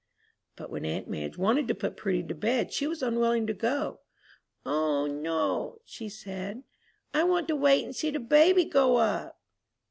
But 0.55 0.71
when 0.71 0.83
aunt 0.83 1.07
Madge 1.07 1.37
wanted 1.37 1.67
to 1.67 1.75
put 1.75 1.95
Prudy 1.95 2.23
to 2.23 2.33
bed 2.33 2.73
she 2.73 2.87
was 2.87 3.03
unwilling 3.03 3.45
to 3.45 3.53
go. 3.53 3.99
"O, 4.65 5.05
no," 5.05 5.79
said 5.85 6.63
she, 6.63 6.63
"I 7.19 7.23
want 7.23 7.47
to 7.49 7.55
wait 7.55 7.85
and 7.85 7.95
see 7.95 8.09
the 8.09 8.17
baby 8.19 8.65
go 8.65 8.95
up!" 8.95 9.39